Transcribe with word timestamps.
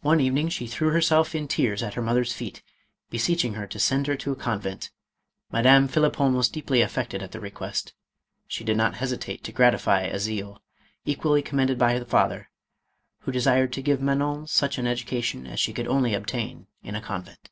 One 0.00 0.18
evening 0.18 0.48
she 0.48 0.66
threw 0.66 0.88
herself 0.90 1.32
in 1.32 1.46
tears 1.46 1.80
at 1.80 1.94
her 1.94 2.02
J 2.02 2.06
MADAME 2.06 2.14
ROLAND. 2.16 2.28
477 2.34 2.50
mother's 2.50 3.06
feet, 3.06 3.08
beseeching 3.08 3.54
her 3.54 3.66
to 3.68 3.78
send 3.78 4.06
her 4.08 4.16
to 4.16 4.32
a 4.32 4.34
convent. 4.34 4.90
Madame 5.52 5.86
Phlippon 5.86 6.34
was 6.34 6.48
deeply 6.48 6.80
affected 6.80 7.22
at 7.22 7.30
the 7.30 7.38
request. 7.38 7.94
She 8.48 8.64
did 8.64 8.76
not 8.76 8.96
hesitate 8.96 9.44
to 9.44 9.52
gratify 9.52 10.00
a 10.00 10.18
zeal, 10.18 10.60
equally 11.04 11.40
commend 11.42 11.70
ed 11.70 11.78
by 11.78 12.00
the 12.00 12.04
father, 12.04 12.50
who 13.20 13.30
desired 13.30 13.72
to 13.74 13.80
give 13.80 14.00
Man 14.02 14.20
on 14.20 14.48
such 14.48 14.76
an 14.76 14.88
education 14.88 15.46
as 15.46 15.60
she 15.60 15.72
could 15.72 15.86
only 15.86 16.14
obtain 16.14 16.66
in 16.82 16.96
a 16.96 17.00
convent. 17.00 17.48